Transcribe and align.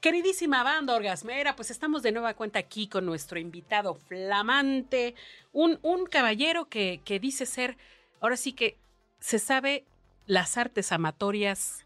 Queridísima 0.00 0.62
banda 0.62 0.94
orgasmera, 0.94 1.56
pues 1.56 1.72
estamos 1.72 2.02
de 2.02 2.12
nueva 2.12 2.34
cuenta 2.34 2.60
aquí 2.60 2.86
con 2.86 3.04
nuestro 3.04 3.40
invitado 3.40 3.94
flamante, 3.94 5.16
un, 5.52 5.80
un 5.82 6.06
caballero 6.06 6.68
que, 6.68 7.00
que 7.04 7.18
dice 7.18 7.46
ser, 7.46 7.76
ahora 8.20 8.36
sí 8.36 8.52
que 8.52 8.78
se 9.18 9.40
sabe 9.40 9.84
las 10.26 10.56
artes 10.56 10.92
amatorias, 10.92 11.84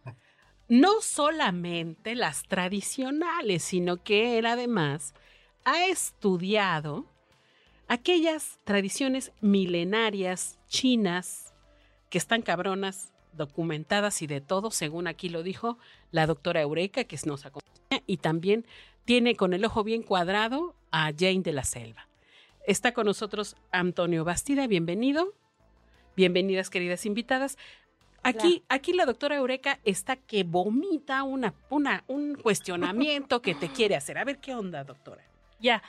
no 0.69 1.01
solamente 1.01 2.15
las 2.15 2.43
tradicionales, 2.43 3.63
sino 3.63 4.03
que 4.03 4.39
él 4.39 4.45
además 4.45 5.15
ha 5.65 5.87
estudiado 5.87 7.07
aquellas 7.89 8.59
tradiciones 8.65 9.33
milenarias 9.41 10.59
chinas 10.69 11.55
que 12.11 12.19
están 12.19 12.43
cabronas, 12.43 13.12
documentadas 13.33 14.23
y 14.23 14.27
de 14.27 14.41
todo, 14.41 14.71
según 14.71 15.07
aquí 15.07 15.29
lo 15.29 15.43
dijo 15.43 15.79
la 16.11 16.27
doctora 16.27 16.61
Eureka, 16.61 17.05
que 17.05 17.19
nos 17.25 17.47
acompaña, 17.47 18.03
y 18.07 18.19
también 18.19 18.67
tiene 19.05 19.35
con 19.37 19.53
el 19.53 19.65
ojo 19.65 19.85
bien 19.85 20.03
cuadrado 20.03 20.75
a 20.91 21.13
Jane 21.17 21.43
de 21.43 21.53
la 21.53 21.65
Selva. 21.65 22.09
Está 22.67 22.93
con 22.93 23.07
nosotros 23.07 23.57
Antonio 23.71 24.25
Bastida, 24.25 24.67
bienvenido. 24.67 25.35
Bienvenidas, 26.15 26.71
queridas 26.71 27.07
invitadas. 27.07 27.57
Aquí, 28.23 28.63
aquí 28.69 28.93
la 28.93 29.07
doctora 29.07 29.37
Eureka 29.37 29.81
está 29.85 30.17
que 30.17 30.45
vomita 30.45 31.25
una, 31.25 31.55
una, 31.71 32.05
un 32.07 32.35
cuestionamiento 32.37 33.43
que 33.43 33.55
te 33.55 33.69
quiere 33.69 33.97
hacer. 33.97 34.19
A 34.19 34.25
ver 34.25 34.39
qué 34.39 34.55
onda, 34.55 34.85
doctora. 34.85 35.25
Ya, 35.59 35.83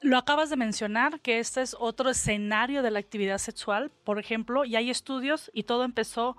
lo 0.00 0.16
acabas 0.16 0.48
de 0.48 0.56
mencionar, 0.56 1.20
que 1.20 1.40
este 1.40 1.60
es 1.60 1.76
otro 1.78 2.08
escenario 2.08 2.82
de 2.82 2.90
la 2.90 3.00
actividad 3.00 3.38
sexual, 3.38 3.90
por 4.04 4.18
ejemplo, 4.18 4.64
y 4.64 4.76
hay 4.76 4.90
estudios 4.90 5.50
y 5.52 5.64
todo 5.64 5.84
empezó 5.84 6.36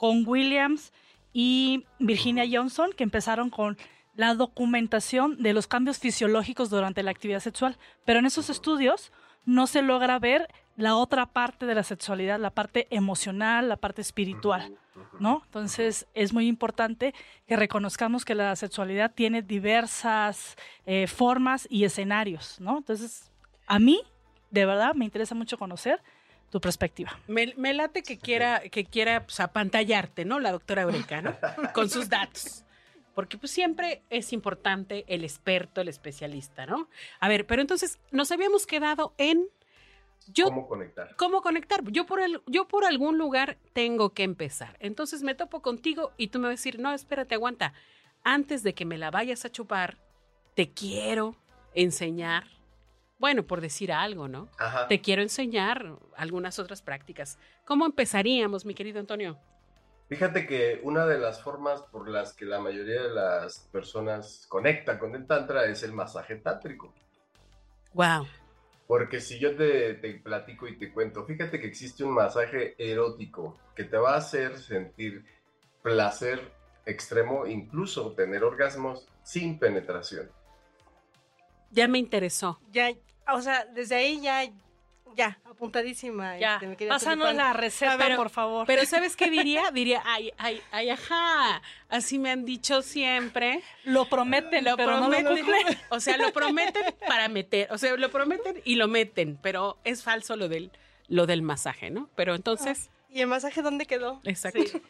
con 0.00 0.26
Williams 0.26 0.94
y 1.34 1.84
Virginia 1.98 2.46
Johnson, 2.50 2.90
que 2.96 3.04
empezaron 3.04 3.50
con 3.50 3.76
la 4.14 4.34
documentación 4.34 5.42
de 5.42 5.52
los 5.52 5.66
cambios 5.66 5.98
fisiológicos 5.98 6.70
durante 6.70 7.02
la 7.02 7.10
actividad 7.10 7.40
sexual, 7.40 7.76
pero 8.06 8.18
en 8.18 8.24
esos 8.24 8.48
estudios 8.48 9.12
no 9.44 9.66
se 9.66 9.82
logra 9.82 10.18
ver 10.18 10.48
la 10.76 10.96
otra 10.96 11.26
parte 11.26 11.66
de 11.66 11.74
la 11.74 11.82
sexualidad, 11.82 12.40
la 12.40 12.48
parte 12.48 12.86
emocional, 12.88 13.68
la 13.68 13.76
parte 13.76 14.00
espiritual, 14.00 14.72
¿no? 15.18 15.42
Entonces 15.44 16.06
es 16.14 16.32
muy 16.32 16.46
importante 16.46 17.14
que 17.46 17.56
reconozcamos 17.56 18.24
que 18.24 18.34
la 18.34 18.56
sexualidad 18.56 19.12
tiene 19.14 19.42
diversas 19.42 20.56
eh, 20.86 21.08
formas 21.08 21.68
y 21.70 21.84
escenarios, 21.84 22.58
¿no? 22.58 22.78
Entonces, 22.78 23.30
a 23.66 23.78
mí, 23.78 24.00
de 24.50 24.64
verdad, 24.64 24.94
me 24.94 25.04
interesa 25.04 25.34
mucho 25.34 25.58
conocer 25.58 26.00
tu 26.50 26.60
perspectiva. 26.60 27.18
Me, 27.28 27.54
me 27.56 27.72
late 27.72 28.02
que 28.02 28.18
quiera, 28.18 28.60
que 28.60 28.84
quiera 28.84 29.24
pues, 29.24 29.40
apantallarte, 29.40 30.24
¿no? 30.24 30.40
La 30.40 30.52
doctora 30.52 30.82
Eureka, 30.82 31.22
¿no? 31.22 31.36
Con 31.74 31.88
sus 31.88 32.08
datos. 32.08 32.64
Porque 33.14 33.38
pues 33.38 33.52
siempre 33.52 34.02
es 34.10 34.32
importante 34.32 35.04
el 35.08 35.24
experto, 35.24 35.80
el 35.80 35.88
especialista, 35.88 36.66
¿no? 36.66 36.88
A 37.18 37.28
ver, 37.28 37.46
pero 37.46 37.60
entonces 37.60 37.98
nos 38.10 38.30
habíamos 38.32 38.66
quedado 38.66 39.14
en 39.18 39.48
yo, 40.32 40.46
¿Cómo 40.46 40.68
conectar? 40.68 41.16
¿Cómo 41.16 41.42
conectar? 41.42 41.82
Yo 41.90 42.06
por, 42.06 42.20
el, 42.20 42.40
yo 42.46 42.68
por 42.68 42.84
algún 42.84 43.18
lugar 43.18 43.58
tengo 43.72 44.10
que 44.10 44.22
empezar. 44.22 44.76
Entonces 44.78 45.22
me 45.22 45.34
topo 45.34 45.60
contigo 45.60 46.12
y 46.16 46.28
tú 46.28 46.38
me 46.38 46.44
vas 46.44 46.52
a 46.52 46.60
decir, 46.60 46.78
no, 46.78 46.92
espérate, 46.92 47.34
aguanta. 47.34 47.72
Antes 48.22 48.62
de 48.62 48.74
que 48.74 48.84
me 48.84 48.98
la 48.98 49.10
vayas 49.10 49.44
a 49.44 49.50
chupar, 49.50 49.96
te 50.54 50.70
quiero 50.70 51.36
enseñar, 51.74 52.44
bueno, 53.20 53.46
por 53.46 53.60
decir 53.60 53.92
algo, 53.92 54.28
¿no? 54.28 54.48
Ajá. 54.58 54.88
Te 54.88 55.02
quiero 55.02 55.20
enseñar 55.20 55.98
algunas 56.16 56.58
otras 56.58 56.80
prácticas. 56.80 57.38
¿Cómo 57.66 57.84
empezaríamos, 57.84 58.64
mi 58.64 58.74
querido 58.74 58.98
Antonio? 58.98 59.38
Fíjate 60.08 60.46
que 60.46 60.80
una 60.82 61.06
de 61.06 61.18
las 61.18 61.42
formas 61.42 61.82
por 61.82 62.08
las 62.08 62.32
que 62.32 62.46
la 62.46 62.58
mayoría 62.58 63.02
de 63.02 63.10
las 63.10 63.60
personas 63.70 64.46
conectan 64.48 64.98
con 64.98 65.14
el 65.14 65.26
tantra 65.26 65.66
es 65.66 65.82
el 65.82 65.92
masaje 65.92 66.36
tántrico. 66.36 66.94
Wow. 67.92 68.26
Porque 68.86 69.20
si 69.20 69.38
yo 69.38 69.54
te, 69.54 69.94
te, 69.94 70.14
platico 70.14 70.66
y 70.66 70.78
te 70.78 70.90
cuento, 70.90 71.26
fíjate 71.26 71.60
que 71.60 71.66
existe 71.66 72.02
un 72.02 72.14
masaje 72.14 72.74
erótico 72.78 73.56
que 73.76 73.84
te 73.84 73.98
va 73.98 74.14
a 74.14 74.16
hacer 74.16 74.58
sentir 74.58 75.26
placer 75.82 76.40
extremo, 76.86 77.46
incluso 77.46 78.12
tener 78.12 78.42
orgasmos 78.44 79.06
sin 79.22 79.58
penetración. 79.58 80.30
Ya 81.70 81.86
me 81.86 81.98
interesó. 81.98 82.58
Ya, 82.72 82.90
o 83.34 83.42
sea, 83.42 83.64
desde 83.66 83.94
ahí 83.96 84.20
ya, 84.20 84.44
ya, 85.16 85.38
apuntadísima. 85.44 86.38
Ya, 86.38 86.54
este, 86.54 86.66
mi 86.68 86.76
querida 86.76 86.94
pásanos 86.94 87.34
la 87.34 87.52
receta, 87.52 88.16
por 88.16 88.30
favor. 88.30 88.66
Pero 88.66 88.84
¿sabes 88.86 89.16
qué 89.16 89.28
diría? 89.30 89.70
Diría, 89.72 90.02
ay, 90.06 90.32
ay, 90.38 90.60
ay, 90.70 90.90
ajá. 90.90 91.60
Así 91.88 92.18
me 92.18 92.30
han 92.30 92.44
dicho 92.44 92.82
siempre. 92.82 93.62
lo 93.84 94.08
prometen, 94.08 94.64
Lo 94.64 94.76
pero 94.76 94.92
no 95.00 95.08
lo 95.08 95.18
prometen. 95.18 95.36
cumplen. 95.44 95.78
o 95.88 96.00
sea, 96.00 96.16
lo 96.16 96.32
prometen 96.32 96.94
para 97.06 97.28
meter. 97.28 97.68
O 97.72 97.78
sea, 97.78 97.96
lo 97.96 98.10
prometen 98.10 98.60
y 98.64 98.76
lo 98.76 98.86
meten. 98.88 99.38
Pero 99.42 99.78
es 99.84 100.02
falso 100.02 100.36
lo 100.36 100.48
del, 100.48 100.70
lo 101.08 101.26
del 101.26 101.42
masaje, 101.42 101.90
¿no? 101.90 102.08
Pero 102.14 102.34
entonces, 102.34 102.90
¿Y 103.12 103.20
el 103.22 103.26
masaje 103.26 103.60
dónde 103.62 103.86
quedó? 103.86 104.20
exacto. 104.22 104.60
Sí. 104.62 104.80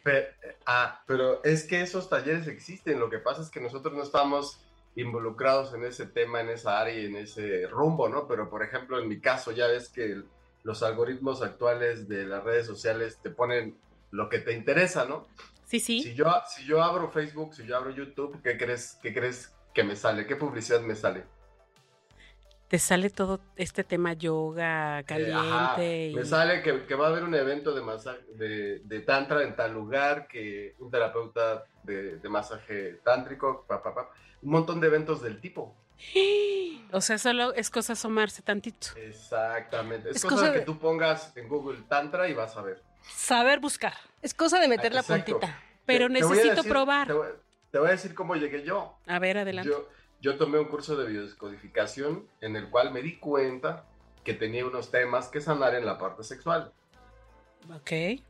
Ah, 0.66 1.02
pero 1.06 1.42
es 1.42 1.64
que 1.64 1.80
esos 1.80 2.10
talleres 2.10 2.46
existen, 2.46 3.00
lo 3.00 3.08
que 3.08 3.16
pasa 3.18 3.40
es 3.40 3.48
que 3.48 3.60
nosotros 3.60 3.94
no 3.94 4.02
estamos 4.02 4.60
involucrados 4.96 5.74
en 5.74 5.84
ese 5.84 6.06
tema, 6.06 6.40
en 6.40 6.50
esa 6.50 6.80
área 6.80 6.94
y 6.94 7.06
en 7.06 7.16
ese 7.16 7.66
rumbo, 7.68 8.08
¿no? 8.08 8.26
Pero 8.26 8.50
por 8.50 8.62
ejemplo, 8.62 8.98
en 8.98 9.08
mi 9.08 9.20
caso, 9.20 9.52
ya 9.52 9.66
ves 9.66 9.88
que 9.88 10.22
los 10.62 10.82
algoritmos 10.82 11.42
actuales 11.42 12.08
de 12.08 12.26
las 12.26 12.44
redes 12.44 12.66
sociales 12.66 13.18
te 13.22 13.30
ponen 13.30 13.78
lo 14.10 14.28
que 14.28 14.38
te 14.38 14.52
interesa, 14.52 15.04
¿no? 15.04 15.26
Sí, 15.64 15.78
sí. 15.78 16.02
Si 16.02 16.14
yo, 16.14 16.26
si 16.48 16.64
yo 16.64 16.82
abro 16.82 17.10
Facebook, 17.10 17.54
si 17.54 17.64
yo 17.64 17.76
abro 17.76 17.90
YouTube, 17.90 18.42
¿qué 18.42 18.58
crees, 18.58 18.98
¿qué 19.02 19.14
crees 19.14 19.54
que 19.72 19.84
me 19.84 19.94
sale? 19.94 20.26
¿Qué 20.26 20.36
publicidad 20.36 20.80
me 20.80 20.96
sale? 20.96 21.24
Te 22.70 22.78
sale 22.78 23.10
todo 23.10 23.40
este 23.56 23.82
tema 23.82 24.12
yoga, 24.12 25.00
Eh, 25.00 25.04
caliente. 25.04 25.34
ajá, 25.34 25.84
y- 25.84 26.14
Me 26.14 26.24
sale 26.24 26.62
que, 26.62 26.86
que 26.86 26.94
va 26.94 27.06
a 27.06 27.10
haber 27.10 27.24
un 27.24 27.34
evento 27.34 27.74
de, 27.74 27.82
masaje, 27.82 28.20
de, 28.34 28.78
de 28.84 29.00
tantra 29.00 29.42
en 29.42 29.56
tal 29.56 29.72
lugar, 29.74 30.28
que 30.28 30.76
un 30.78 30.88
terapeuta 30.88 31.64
de, 31.82 32.18
de 32.18 32.28
masaje 32.28 33.00
tántrico, 33.02 33.64
pa, 33.66 33.82
pa, 33.82 33.92
pa, 33.92 34.10
un 34.42 34.50
montón 34.52 34.80
de 34.80 34.86
eventos 34.86 35.20
del 35.20 35.40
tipo. 35.40 35.74
O 36.92 37.00
sea, 37.00 37.18
solo 37.18 37.54
es 37.54 37.70
cosa 37.70 37.92
asomarse 37.92 38.42
tantito. 38.42 38.88
Exactamente. 38.96 40.10
Es, 40.10 40.16
Es 40.16 40.22
cosa, 40.24 40.34
cosa 40.36 40.50
de 40.50 40.58
que 40.58 40.64
tú 40.64 40.76
pongas 40.76 41.32
en 41.36 41.48
Google 41.48 41.82
tantra 41.88 42.28
y 42.28 42.34
vas 42.34 42.56
a 42.56 42.62
ver. 42.62 42.82
Saber 43.14 43.60
buscar. 43.60 43.92
Es 44.22 44.34
cosa 44.34 44.58
de 44.58 44.66
meter 44.66 44.92
la 44.92 45.04
puntita. 45.04 45.56
Pero 45.86 46.08
Te- 46.08 46.14
te 46.14 46.20
necesito 46.20 46.54
decir- 46.56 46.68
probar. 46.72 47.06
Te 47.06 47.12
voy, 47.12 47.28
te 47.70 47.78
voy 47.78 47.88
a 47.88 47.90
decir 47.92 48.12
cómo 48.12 48.34
llegué 48.34 48.64
yo. 48.64 48.98
A 49.06 49.20
ver, 49.20 49.38
adelante. 49.38 49.70
Yo, 49.70 49.88
yo 50.20 50.36
tomé 50.36 50.58
un 50.58 50.66
curso 50.66 50.96
de 50.96 51.06
biodescodificación 51.08 52.26
en 52.40 52.56
el 52.56 52.68
cual 52.70 52.92
me 52.92 53.02
di 53.02 53.16
cuenta 53.18 53.84
que 54.24 54.34
tenía 54.34 54.66
unos 54.66 54.90
temas 54.90 55.28
que 55.28 55.40
sanar 55.40 55.74
en 55.74 55.86
la 55.86 55.98
parte 55.98 56.22
sexual. 56.22 56.72
Ok. 57.74 58.20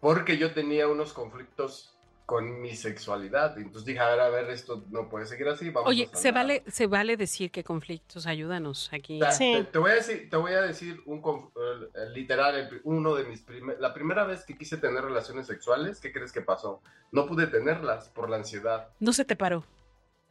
Porque 0.00 0.38
yo 0.38 0.52
tenía 0.52 0.88
unos 0.88 1.12
conflictos 1.12 1.96
con 2.24 2.60
mi 2.62 2.76
sexualidad. 2.76 3.58
Entonces 3.58 3.84
dije, 3.84 3.98
a 3.98 4.08
ver, 4.10 4.20
a 4.20 4.28
ver, 4.28 4.50
esto 4.50 4.84
no 4.90 5.08
puede 5.08 5.26
seguir 5.26 5.48
así. 5.48 5.68
Vamos 5.70 5.90
Oye, 5.90 6.04
a 6.12 6.16
se 6.16 6.22
sanar". 6.28 6.34
vale, 6.34 6.62
se 6.68 6.86
vale 6.86 7.16
decir 7.16 7.50
que 7.50 7.64
conflictos, 7.64 8.26
ayúdanos 8.28 8.88
aquí. 8.92 9.16
O 9.20 9.24
sea, 9.24 9.32
Sí. 9.32 9.52
te, 9.56 9.64
te 9.64 9.78
voy 9.78 9.90
a 9.90 9.94
decir, 9.94 10.30
te 10.30 10.36
voy 10.36 10.52
a 10.52 10.62
decir 10.62 11.02
un 11.06 11.18
eh, 11.18 12.08
literal, 12.14 12.54
el 12.54 12.80
uno 12.84 13.16
de 13.16 13.24
mis 13.24 13.40
primeros, 13.42 13.80
la 13.80 13.92
primera 13.92 14.22
vez 14.24 14.44
que 14.44 14.56
quise 14.56 14.76
tener 14.76 15.02
relaciones 15.02 15.48
sexuales, 15.48 15.98
¿qué 15.98 16.12
crees 16.12 16.30
que 16.30 16.40
pasó? 16.40 16.80
No 17.10 17.26
pude 17.26 17.48
tenerlas 17.48 18.08
por 18.10 18.30
la 18.30 18.36
ansiedad. 18.36 18.90
No 19.00 19.12
se 19.12 19.24
te 19.24 19.34
paró. 19.34 19.64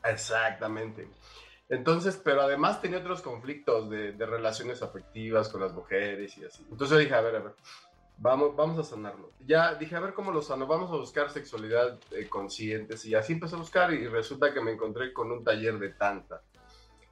Exactamente. 0.03 1.07
Entonces, 1.69 2.19
pero 2.23 2.41
además 2.41 2.81
tenía 2.81 2.99
otros 2.99 3.21
conflictos 3.21 3.89
de, 3.89 4.13
de 4.13 4.25
relaciones 4.25 4.81
afectivas 4.81 5.49
con 5.49 5.61
las 5.61 5.73
mujeres 5.73 6.37
y 6.37 6.45
así. 6.45 6.65
Entonces 6.69 6.89
yo 6.89 6.97
dije, 6.97 7.13
a 7.13 7.21
ver, 7.21 7.35
a 7.35 7.39
ver, 7.39 7.53
vamos, 8.17 8.55
vamos 8.55 8.79
a 8.79 8.83
sanarlo. 8.83 9.31
Ya 9.45 9.75
dije, 9.75 9.95
a 9.95 9.99
ver 9.99 10.13
cómo 10.13 10.31
lo 10.31 10.41
sano, 10.41 10.67
vamos 10.67 10.91
a 10.91 10.95
buscar 10.95 11.29
sexualidad 11.29 11.99
eh, 12.11 12.27
conscientes 12.27 13.05
y 13.05 13.15
así 13.15 13.33
empecé 13.33 13.55
a 13.55 13.59
buscar 13.59 13.93
y 13.93 14.07
resulta 14.07 14.53
que 14.53 14.61
me 14.61 14.71
encontré 14.71 15.13
con 15.13 15.31
un 15.31 15.43
taller 15.43 15.79
de 15.79 15.89
tanta. 15.89 16.41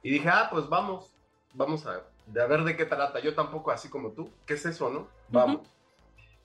Y 0.02 0.10
dije, 0.10 0.28
ah, 0.28 0.48
pues 0.50 0.68
vamos, 0.68 1.12
vamos 1.54 1.86
a, 1.86 1.94
a 1.94 2.46
ver 2.46 2.64
de 2.64 2.76
qué 2.76 2.84
trata. 2.84 3.20
Yo 3.20 3.34
tampoco 3.34 3.70
así 3.70 3.88
como 3.88 4.12
tú, 4.12 4.30
¿qué 4.46 4.54
es 4.54 4.66
eso, 4.66 4.90
no? 4.90 5.08
Vamos. 5.28 5.66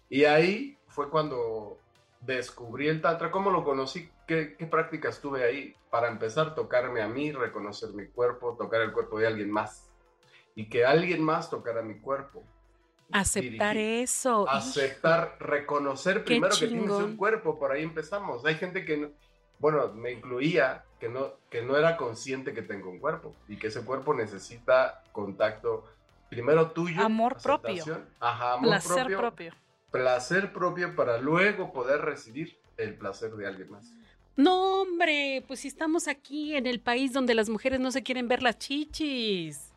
Y 0.09 0.25
ahí 0.25 0.77
fue 0.87 1.09
cuando 1.09 1.77
descubrí 2.25 2.87
el 2.87 3.01
tantra, 3.01 3.31
cómo 3.31 3.49
lo 3.51 3.63
conocí, 3.63 4.09
qué, 4.27 4.55
qué 4.57 4.65
prácticas 4.65 5.19
tuve 5.21 5.43
ahí. 5.43 5.75
Para 5.89 6.07
empezar, 6.09 6.55
tocarme 6.55 7.01
a 7.01 7.07
mí, 7.07 7.31
reconocer 7.31 7.89
mi 7.93 8.07
cuerpo, 8.07 8.55
tocar 8.57 8.81
el 8.81 8.91
cuerpo 8.91 9.19
de 9.19 9.27
alguien 9.27 9.51
más. 9.51 9.89
y 10.55 10.69
que 10.69 10.85
alguien 10.85 11.23
más 11.23 11.49
tocara 11.49 11.81
mi 11.81 11.99
cuerpo. 11.99 12.43
Aceptar 13.11 13.75
Dirigir. 13.75 14.03
eso. 14.03 14.47
Aceptar, 14.47 15.35
reconocer 15.39 16.23
primero 16.23 16.53
que 16.59 16.67
tienes 16.67 16.91
un 16.91 17.17
cuerpo, 17.17 17.57
por 17.57 17.71
ahí 17.71 17.81
empezamos. 17.83 18.45
Hay 18.45 18.55
gente 18.55 18.85
que, 18.85 18.97
no- 18.97 19.09
bueno, 19.59 19.91
me 19.93 20.11
incluía, 20.11 20.83
que 20.99 21.09
no, 21.09 21.33
que 21.49 21.63
no 21.63 21.75
era 21.75 21.97
consciente 21.97 22.53
que 22.53 22.61
tengo 22.61 22.89
un 22.89 22.99
cuerpo 22.99 23.35
y 23.47 23.57
que 23.57 23.67
ese 23.67 23.83
cuerpo 23.83 24.13
necesita 24.13 25.03
contacto 25.11 25.85
primero 26.29 26.71
tuyo. 26.71 27.01
Amor 27.03 27.37
propio. 27.41 27.83
Ajá, 28.19 28.53
amor 28.53 28.69
Placer 28.69 28.95
propio, 28.95 29.17
propio. 29.17 29.53
Placer 29.93 30.51
propio 30.51 30.95
para 30.95 31.19
luego 31.19 31.71
poder 31.71 32.01
recibir 32.01 32.57
el 32.77 32.95
placer 32.95 33.31
de 33.35 33.45
alguien 33.47 33.69
más. 33.69 33.91
No, 34.35 34.81
hombre, 34.81 35.43
pues 35.47 35.59
si 35.59 35.67
estamos 35.67 36.07
aquí 36.07 36.55
en 36.55 36.65
el 36.65 36.79
país 36.79 37.13
donde 37.13 37.35
las 37.35 37.47
mujeres 37.47 37.79
no 37.79 37.91
se 37.91 38.01
quieren 38.01 38.27
ver 38.27 38.41
las 38.41 38.57
chichis. 38.57 39.71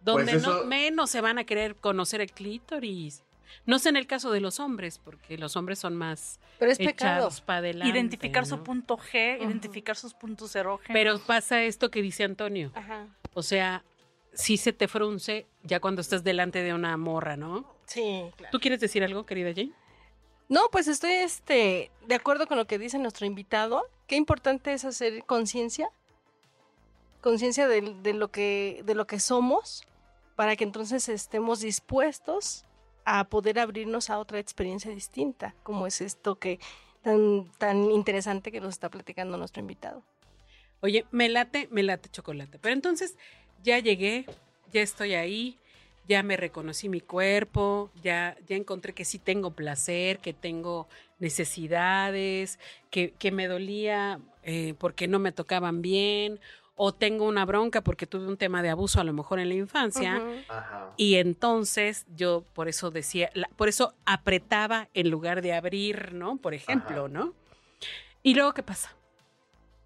Donde 0.00 0.30
Pues 0.34 0.42
no 0.44 0.64
menos 0.64 1.10
se 1.10 1.20
van 1.20 1.38
a 1.38 1.44
querer 1.44 1.74
conocer 1.74 2.20
el 2.20 2.30
clítoris. 2.30 3.24
No 3.66 3.80
sé 3.80 3.88
en 3.88 3.96
el 3.96 4.06
caso 4.06 4.30
de 4.30 4.40
los 4.40 4.60
hombres, 4.60 5.00
porque 5.02 5.36
los 5.36 5.56
hombres 5.56 5.80
son 5.80 5.96
más 5.96 6.38
Pero 6.60 6.70
es 6.70 6.78
pecado. 6.78 7.16
echados 7.16 7.40
para 7.40 7.58
adelante. 7.58 7.90
identificar 7.90 8.46
su 8.46 8.62
punto 8.62 8.96
G, 8.96 9.38
identificar 9.42 9.96
sus 9.96 10.14
puntos 10.14 10.54
erógenos. 10.54 10.92
Pero 10.92 11.18
pasa 11.18 11.64
esto 11.64 11.90
que 11.90 12.00
dice 12.00 12.22
Antonio. 12.22 12.70
Ajá. 12.76 13.08
O 13.34 13.42
sea, 13.42 13.82
sí 14.38 14.56
se 14.56 14.72
te 14.72 14.86
frunce 14.86 15.46
ya 15.64 15.80
cuando 15.80 16.00
estás 16.00 16.22
delante 16.22 16.62
de 16.62 16.72
una 16.72 16.96
morra, 16.96 17.36
¿no? 17.36 17.66
Sí, 17.86 18.30
claro. 18.36 18.52
¿Tú 18.52 18.60
quieres 18.60 18.80
decir 18.80 19.02
algo, 19.02 19.26
querida 19.26 19.52
Jane? 19.54 19.72
No, 20.48 20.70
pues 20.70 20.86
estoy 20.86 21.10
este, 21.10 21.90
de 22.06 22.14
acuerdo 22.14 22.46
con 22.46 22.56
lo 22.56 22.66
que 22.66 22.78
dice 22.78 22.98
nuestro 22.98 23.26
invitado. 23.26 23.82
Qué 24.06 24.14
importante 24.14 24.72
es 24.72 24.84
hacer 24.84 25.24
conciencia, 25.24 25.90
conciencia 27.20 27.66
de, 27.66 27.96
de 28.00 28.14
lo 28.14 28.28
que, 28.28 28.82
de 28.84 28.94
lo 28.94 29.06
que 29.08 29.18
somos, 29.18 29.84
para 30.36 30.54
que 30.54 30.64
entonces 30.64 31.08
estemos 31.08 31.60
dispuestos 31.60 32.64
a 33.04 33.24
poder 33.24 33.58
abrirnos 33.58 34.08
a 34.08 34.20
otra 34.20 34.38
experiencia 34.38 34.92
distinta, 34.92 35.54
como 35.64 35.86
es 35.86 36.00
esto 36.00 36.38
que 36.38 36.60
tan, 37.02 37.50
tan 37.58 37.90
interesante 37.90 38.52
que 38.52 38.60
nos 38.60 38.70
está 38.70 38.88
platicando 38.88 39.36
nuestro 39.36 39.60
invitado. 39.60 40.04
Oye, 40.80 41.06
me 41.10 41.28
late, 41.28 41.68
me 41.72 41.82
late 41.82 42.08
chocolate. 42.08 42.60
Pero 42.60 42.72
entonces 42.72 43.16
ya 43.62 43.78
llegué, 43.78 44.26
ya 44.72 44.82
estoy 44.82 45.14
ahí, 45.14 45.58
ya 46.08 46.22
me 46.22 46.36
reconocí 46.36 46.88
mi 46.88 47.00
cuerpo, 47.00 47.90
ya, 48.02 48.36
ya 48.46 48.56
encontré 48.56 48.94
que 48.94 49.04
sí 49.04 49.18
tengo 49.18 49.50
placer, 49.50 50.18
que 50.18 50.32
tengo 50.32 50.88
necesidades, 51.18 52.58
que, 52.90 53.12
que 53.18 53.30
me 53.30 53.48
dolía 53.48 54.20
eh, 54.42 54.74
porque 54.78 55.08
no 55.08 55.18
me 55.18 55.32
tocaban 55.32 55.82
bien, 55.82 56.40
o 56.76 56.94
tengo 56.94 57.26
una 57.26 57.44
bronca 57.44 57.80
porque 57.82 58.06
tuve 58.06 58.26
un 58.28 58.36
tema 58.36 58.62
de 58.62 58.70
abuso 58.70 59.00
a 59.00 59.04
lo 59.04 59.12
mejor 59.12 59.40
en 59.40 59.48
la 59.48 59.54
infancia. 59.56 60.22
Ajá. 60.48 60.92
Y 60.96 61.16
entonces 61.16 62.06
yo 62.16 62.44
por 62.54 62.68
eso 62.68 62.90
decía, 62.90 63.30
la- 63.34 63.48
por 63.56 63.68
eso 63.68 63.94
apretaba 64.06 64.88
en 64.94 65.10
lugar 65.10 65.42
de 65.42 65.52
abrir, 65.54 66.12
¿no? 66.14 66.36
Por 66.36 66.54
ejemplo, 66.54 67.06
Ajá. 67.06 67.08
¿no? 67.08 67.34
Y 68.22 68.34
luego, 68.34 68.54
¿qué 68.54 68.62
pasa? 68.62 68.94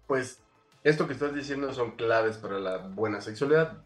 Pues 0.07 0.39
esto 0.83 1.07
que 1.07 1.13
estás 1.13 1.33
diciendo 1.33 1.73
son 1.73 1.91
claves 1.95 2.37
para 2.37 2.59
la 2.59 2.77
buena 2.77 3.21
sexualidad. 3.21 3.83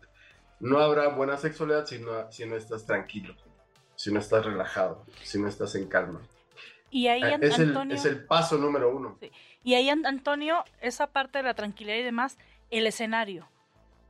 No 0.59 0.79
habrá 0.79 1.09
buena 1.09 1.37
sexualidad 1.37 1.85
si 1.85 1.99
no, 1.99 2.31
si 2.31 2.45
no 2.45 2.55
estás 2.55 2.85
tranquilo, 2.85 3.35
si 3.95 4.11
no 4.11 4.19
estás 4.19 4.45
relajado, 4.45 5.05
si 5.23 5.39
no 5.39 5.47
estás 5.47 5.75
en 5.75 5.87
calma. 5.87 6.21
y 6.89 7.07
ahí, 7.07 7.21
Eh, 7.21 7.37
es, 7.41 7.59
el, 7.59 7.67
Antonio, 7.69 7.95
es 7.95 8.05
el 8.05 8.25
paso 8.25 8.57
número 8.57 8.95
uno. 8.95 9.19
y 9.63 9.73
ahí, 9.75 9.89
An- 9.89 10.05
Antonio, 10.05 10.63
esa 10.81 11.07
parte 11.07 11.39
de 11.39 11.43
la 11.43 11.53
tranquilidad 11.53 11.97
y 11.97 12.03
demás, 12.03 12.37
el 12.71 12.87
escenario. 12.87 13.47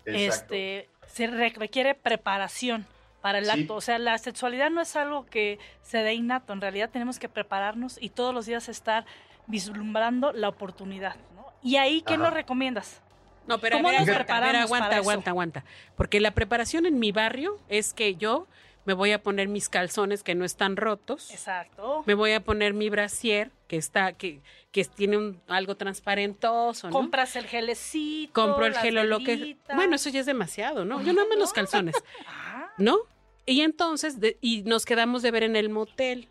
Exacto. 0.06 0.54
Este, 0.54 0.90
se 1.08 1.28
re- 1.28 1.54
requiere 1.58 1.96
preparación 1.96 2.86
para 3.22 3.40
el 3.40 3.46
Sí. 3.46 3.62
acto. 3.62 3.76
O 3.76 3.82
sea, 3.82 3.98
la 3.98 4.18
sexualidad 4.20 4.70
no 4.70 4.80
es 4.82 4.96
algo 4.96 5.26
que 5.26 5.60
se 5.82 5.98
dé 5.98 6.14
innato. 6.14 6.54
En 6.54 6.62
realidad 6.62 6.90
tenemos 6.92 7.20
que 7.20 7.28
prepararnos 7.28 7.98
y 8.02 8.10
todos 8.12 8.34
los 8.34 8.46
días 8.46 8.70
estar 8.70 9.06
vislumbrando 9.48 10.32
la 10.34 10.50
oportunidad. 10.50 11.16
¿no? 11.36 11.46
Y 11.64 11.78
ahí, 11.78 12.02
¿qué 12.02 12.14
Ajá. 12.16 12.24
nos 12.24 12.34
recomiendas? 12.34 13.02
No, 13.48 13.60
pero 13.60 13.78
a 13.78 13.80
¿Cómo 13.80 13.90
ver, 13.90 14.00
nos 14.02 14.10
aguanta, 14.10 14.22
a 14.38 14.40
ver, 14.42 14.50
preparamos 14.52 14.66
aguanta, 14.68 14.86
para 14.90 15.02
eso? 15.02 15.10
aguanta, 15.10 15.30
aguanta. 15.32 15.64
Porque 15.96 16.20
la 16.20 16.32
preparación 16.32 16.86
en 16.86 17.00
mi 17.00 17.12
barrio 17.14 17.58
es 17.70 17.94
que 17.94 18.16
yo 18.16 18.46
me 18.84 18.94
voy 18.94 19.12
a 19.14 19.22
poner 19.24 19.48
mis 19.48 19.70
calzones 19.70 20.22
que 20.24 20.36
no 20.36 20.44
están 20.46 20.76
rotos. 20.76 21.32
Exacto. 21.32 22.04
Me 22.06 22.14
voy 22.14 22.34
a 22.34 22.42
poner 22.42 22.74
mi 22.74 22.90
brasier 22.90 23.52
que 23.68 23.78
está, 23.78 24.14
que, 24.14 24.42
que 24.72 24.84
tiene 24.86 25.18
un, 25.18 25.42
algo 25.48 25.76
transparentoso, 25.76 26.88
¿no? 26.88 26.94
Compras 26.94 27.36
el 27.38 27.46
gelecito. 27.46 28.34
Compro 28.34 28.66
el 28.66 28.76
gel 28.76 28.98
o 28.98 29.04
lo 29.06 29.20
que. 29.20 29.58
Bueno, 29.76 29.96
eso 29.96 30.10
ya 30.10 30.20
es 30.22 30.26
demasiado, 30.26 30.84
¿no? 30.86 31.02
Yo 31.02 31.14
nada 31.14 31.28
más 31.28 31.38
los 31.38 31.54
calzones, 31.54 31.96
Ah, 32.28 32.70
¿no? 32.78 32.98
Y 33.46 33.62
entonces, 33.62 34.20
de- 34.20 34.38
y 34.42 34.64
nos 34.64 34.86
quedamos 34.86 35.22
de 35.22 35.32
ver 35.32 35.44
en 35.44 35.56
el 35.56 35.70
motel. 35.70 36.28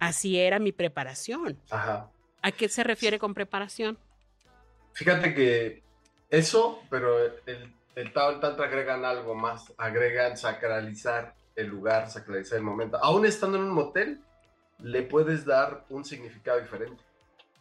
Así 0.00 0.38
era 0.38 0.58
mi 0.60 0.70
preparación. 0.72 1.58
Ajá. 1.70 2.10
¿A 2.44 2.52
qué 2.52 2.68
se 2.68 2.84
refiere 2.84 3.18
con 3.18 3.32
preparación? 3.32 3.98
Fíjate 4.92 5.34
que 5.34 5.82
eso, 6.28 6.82
pero 6.90 7.18
el, 7.46 7.74
el 7.94 8.12
Tao 8.12 8.38
Tantra 8.38 8.66
agregan 8.66 9.02
algo 9.06 9.34
más. 9.34 9.72
Agregan 9.78 10.36
sacralizar 10.36 11.34
el 11.56 11.68
lugar, 11.68 12.10
sacralizar 12.10 12.58
el 12.58 12.64
momento. 12.64 12.98
Aún 13.02 13.24
estando 13.24 13.56
en 13.56 13.64
un 13.64 13.70
motel, 13.70 14.20
le 14.78 15.02
puedes 15.04 15.46
dar 15.46 15.86
un 15.88 16.04
significado 16.04 16.60
diferente. 16.60 17.02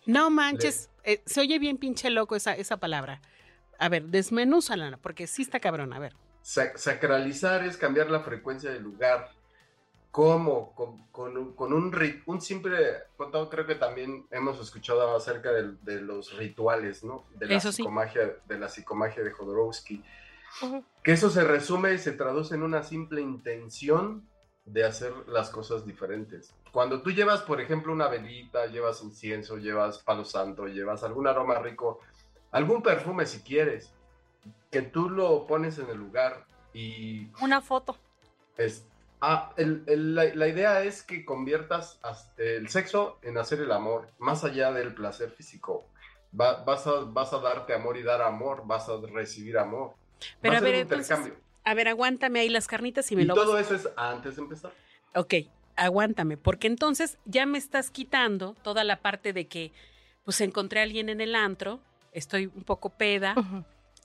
No 0.05 0.29
manches, 0.29 0.89
eh, 1.05 1.21
se 1.25 1.39
oye 1.39 1.59
bien 1.59 1.77
pinche 1.77 2.09
loco 2.09 2.35
esa, 2.35 2.53
esa 2.53 2.75
palabra. 2.75 3.21
A 3.79 3.87
ver, 3.87 4.03
desmenúzala, 4.03 4.97
porque 5.01 5.27
sí 5.27 5.43
está 5.43 5.61
cabrón, 5.61 5.93
a 5.93 5.99
ver. 5.99 6.13
Sa- 6.41 6.77
sacralizar 6.77 7.63
es 7.65 7.77
cambiar 7.77 8.09
la 8.11 8.19
frecuencia 8.19 8.69
del 8.69 8.83
lugar. 8.83 9.29
¿Cómo? 10.13 10.75
Con, 10.75 11.07
con 11.07 11.35
un, 11.35 11.53
con 11.55 11.73
un, 11.73 11.91
un 12.27 12.39
simple... 12.39 12.77
Creo 13.49 13.65
que 13.65 13.73
también 13.73 14.27
hemos 14.29 14.59
escuchado 14.59 15.15
acerca 15.15 15.51
del- 15.51 15.83
de, 15.83 16.01
los 16.01 16.37
rituales, 16.37 17.03
¿no? 17.03 17.25
De 17.33 17.47
la, 17.47 17.55
Eso 17.55 17.71
sí. 17.71 17.77
psicomagia, 17.77 18.35
de 18.45 18.59
la 18.59 18.69
psicomagia 18.69 19.23
de 19.23 19.31
Jodorowsky. 19.31 20.03
Que 21.03 21.13
eso 21.13 21.31
se 21.31 21.43
resume 21.43 21.95
y 21.95 21.97
se 21.97 22.11
traduce 22.11 22.53
en 22.53 22.61
una 22.61 22.83
simple 22.83 23.21
intención 23.21 24.29
de 24.65 24.85
hacer 24.85 25.11
las 25.27 25.49
cosas 25.49 25.83
diferentes. 25.83 26.53
Cuando 26.71 27.01
tú 27.01 27.09
llevas, 27.09 27.41
por 27.41 27.59
ejemplo, 27.59 27.91
una 27.91 28.07
velita, 28.07 28.67
llevas 28.67 29.01
incienso, 29.01 29.57
llevas 29.57 29.97
palo 29.97 30.25
santo, 30.25 30.67
llevas 30.67 31.03
algún 31.03 31.25
aroma 31.25 31.57
rico, 31.57 32.01
algún 32.51 32.83
perfume 32.83 33.25
si 33.25 33.39
quieres, 33.41 33.91
que 34.69 34.83
tú 34.83 35.09
lo 35.09 35.47
pones 35.47 35.79
en 35.79 35.89
el 35.89 35.97
lugar 35.97 36.45
y 36.71 37.29
una 37.41 37.61
foto. 37.61 37.97
es... 38.57 38.85
Ah, 39.25 39.53
el- 39.55 39.83
el- 39.87 40.15
la, 40.15 40.25
la 40.35 40.47
idea 40.49 40.83
es 40.83 41.01
que 41.01 41.23
conviertas 41.23 41.97
as- 42.03 42.29
el 42.37 42.67
sexo 42.67 43.19
en 43.21 43.37
hacer 43.37 43.61
el 43.61 43.71
amor, 43.71 44.09
más 44.19 44.43
allá 44.43 44.73
del 44.73 44.93
placer 44.93 45.31
físico. 45.31 45.87
Va- 46.37 46.61
vas, 46.65 46.85
a, 46.87 46.91
vas 47.05 47.31
a 47.31 47.39
darte 47.39 47.73
amor 47.73 47.95
y 47.95 48.03
dar 48.03 48.21
amor, 48.21 48.63
vas 48.65 48.89
a 48.89 48.97
recibir 49.13 49.57
amor. 49.57 49.93
Pero 50.41 50.51
Va 50.55 50.57
a 50.57 50.61
ser 50.61 50.65
ver, 50.71 50.75
un 50.75 50.81
entonces, 50.81 51.09
intercambio. 51.09 51.43
a 51.63 51.73
ver, 51.73 51.87
aguántame 51.87 52.41
ahí 52.41 52.49
las 52.49 52.67
carnitas 52.67 53.09
y 53.13 53.15
me 53.15 53.21
Y 53.21 53.25
lo 53.25 53.33
todo 53.35 53.53
vas- 53.53 53.61
eso 53.71 53.75
es 53.75 53.87
antes 53.95 54.35
de 54.35 54.41
empezar. 54.41 54.73
Ok, 55.15 55.35
aguántame, 55.77 56.35
porque 56.35 56.67
entonces 56.67 57.17
ya 57.23 57.45
me 57.45 57.57
estás 57.59 57.91
quitando 57.91 58.55
toda 58.61 58.83
la 58.83 58.97
parte 59.01 59.31
de 59.31 59.47
que, 59.47 59.71
pues 60.25 60.41
encontré 60.41 60.81
a 60.81 60.83
alguien 60.83 61.07
en 61.07 61.21
el 61.21 61.33
antro, 61.35 61.79
estoy 62.11 62.47
un 62.47 62.63
poco 62.65 62.89
peda. 62.89 63.35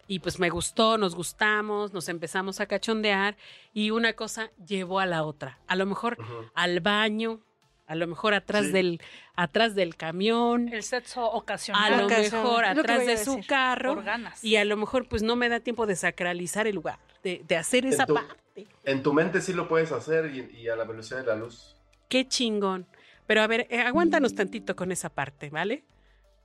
Y 0.08 0.18
pues 0.18 0.40
me 0.40 0.50
gustó, 0.50 0.98
nos 0.98 1.14
gustamos, 1.14 1.92
nos 1.92 2.08
empezamos 2.08 2.58
a 2.60 2.66
cachondear 2.66 3.36
y 3.72 3.90
una 3.92 4.14
cosa 4.14 4.50
llevó 4.66 4.98
a 4.98 5.06
la 5.06 5.22
otra. 5.22 5.58
A 5.68 5.76
lo 5.76 5.86
mejor 5.86 6.16
al 6.54 6.80
baño, 6.80 7.40
a 7.86 7.94
lo 7.94 8.06
mejor 8.06 8.34
atrás 8.34 8.66
Sí. 8.66 8.72
del 8.72 9.00
atrás 9.36 9.74
del 9.74 9.94
camión, 9.96 10.68
El 10.68 10.82
sexo 10.82 11.20
a 11.20 11.26
ocasional. 11.28 11.92
lo 11.98 12.08
mejor 12.08 12.64
es 12.64 12.76
lo 12.76 12.82
que 12.82 12.92
atrás 12.92 13.00
a 13.00 13.04
de 13.04 13.16
su 13.18 13.40
carro 13.46 13.94
por 13.94 14.04
ganas. 14.04 14.42
y 14.42 14.56
a 14.56 14.64
lo 14.64 14.76
mejor 14.76 15.06
pues 15.08 15.22
no 15.22 15.36
me 15.36 15.48
da 15.48 15.60
tiempo 15.60 15.86
de 15.86 15.94
sacralizar 15.94 16.66
el 16.66 16.74
lugar, 16.74 16.98
de, 17.22 17.42
de 17.46 17.56
hacer 17.56 17.86
esa 17.86 18.04
tu- 18.06 18.14
parte. 18.14 18.66
En 18.84 19.02
tu 19.04 19.12
mente 19.12 19.40
sí 19.40 19.52
lo 19.52 19.68
puedes 19.68 19.92
hacer 19.92 20.34
y, 20.34 20.62
y 20.62 20.68
a 20.68 20.74
la 20.74 20.84
velocidad 20.84 21.20
de 21.20 21.26
la 21.26 21.36
luz. 21.36 21.76
Qué 22.08 22.26
chingón. 22.26 22.86
Pero 23.26 23.42
a 23.42 23.46
ver, 23.46 23.66
eh, 23.70 23.80
aguántanos 23.80 24.34
tantito 24.34 24.74
con 24.74 24.90
esa 24.90 25.10
parte, 25.10 25.50
¿vale? 25.50 25.84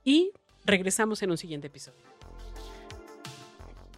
Y 0.04 0.30
regresamos 0.66 1.22
en 1.22 1.30
un 1.30 1.38
siguiente 1.38 1.66
episodio. 1.68 1.98